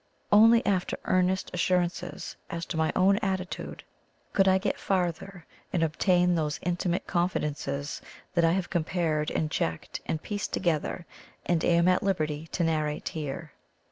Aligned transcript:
Only 0.31 0.65
after 0.65 0.97
earnest 1.05 1.51
assurances 1.53 2.35
as 2.49 2.65
to 2.65 2.75
my 2.75 2.91
own 2.95 3.17
attitude 3.19 3.83
could 4.33 4.47
I 4.47 4.57
get 4.57 4.79
farther 4.79 5.45
and 5.71 5.83
obtain 5.83 6.33
those 6.33 6.59
intimate 6.63 7.05
confidences 7.05 8.01
that 8.33 8.43
I 8.43 8.53
have 8.53 8.71
compared 8.71 9.29
and 9.29 9.51
checked 9.51 10.01
and 10.07 10.19
pieced 10.19 10.53
together 10.53 11.05
and 11.45 11.63
am 11.63 11.87
at 11.87 12.01
liberty 12.01 12.47
to 12.47 12.63
narrate 12.63 13.09
here. 13.09 13.51